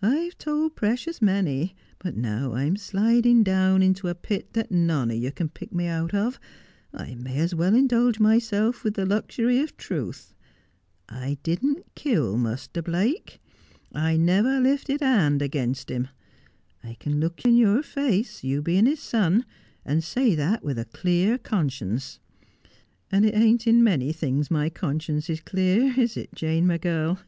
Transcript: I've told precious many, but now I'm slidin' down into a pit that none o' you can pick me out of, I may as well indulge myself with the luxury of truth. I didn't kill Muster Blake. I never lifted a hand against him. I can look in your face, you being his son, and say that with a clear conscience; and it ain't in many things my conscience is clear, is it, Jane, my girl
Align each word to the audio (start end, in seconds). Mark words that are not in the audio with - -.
I've 0.00 0.38
told 0.38 0.76
precious 0.76 1.20
many, 1.20 1.74
but 1.98 2.16
now 2.16 2.54
I'm 2.54 2.76
slidin' 2.76 3.42
down 3.42 3.82
into 3.82 4.06
a 4.06 4.14
pit 4.14 4.52
that 4.52 4.70
none 4.70 5.10
o' 5.10 5.14
you 5.14 5.32
can 5.32 5.48
pick 5.48 5.72
me 5.74 5.88
out 5.88 6.14
of, 6.14 6.38
I 6.94 7.16
may 7.16 7.38
as 7.38 7.52
well 7.52 7.74
indulge 7.74 8.20
myself 8.20 8.84
with 8.84 8.94
the 8.94 9.04
luxury 9.04 9.58
of 9.58 9.76
truth. 9.76 10.36
I 11.08 11.38
didn't 11.42 11.84
kill 11.96 12.36
Muster 12.38 12.80
Blake. 12.80 13.40
I 13.92 14.16
never 14.16 14.60
lifted 14.60 15.02
a 15.02 15.06
hand 15.06 15.42
against 15.42 15.90
him. 15.90 16.10
I 16.84 16.94
can 17.00 17.18
look 17.18 17.44
in 17.44 17.56
your 17.56 17.82
face, 17.82 18.44
you 18.44 18.62
being 18.62 18.86
his 18.86 19.00
son, 19.00 19.44
and 19.84 20.04
say 20.04 20.36
that 20.36 20.62
with 20.62 20.78
a 20.78 20.84
clear 20.84 21.38
conscience; 21.38 22.20
and 23.10 23.24
it 23.26 23.34
ain't 23.34 23.66
in 23.66 23.82
many 23.82 24.12
things 24.12 24.48
my 24.48 24.70
conscience 24.70 25.28
is 25.28 25.40
clear, 25.40 25.92
is 25.98 26.16
it, 26.16 26.32
Jane, 26.36 26.68
my 26.68 26.78
girl 26.78 27.18